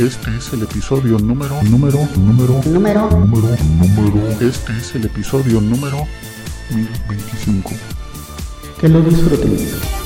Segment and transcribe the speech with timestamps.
[0.00, 3.10] Este es el episodio número, número, número, Número.
[3.10, 4.30] número, número.
[4.40, 6.06] Este es el episodio número
[6.74, 7.70] 1025.
[8.80, 9.99] Que lo disfruten.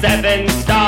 [0.00, 0.87] Seven stars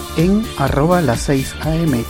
[0.17, 2.03] en arroba las 6 am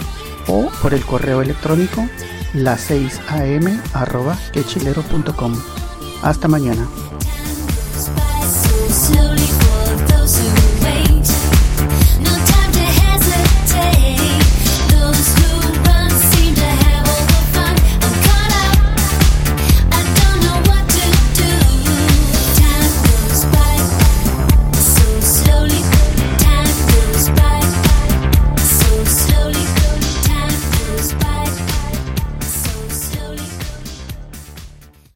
[0.48, 2.08] o por el correo electrónico
[2.54, 5.56] las 6 am arroba quechilero.com.
[6.22, 6.88] Hasta mañana.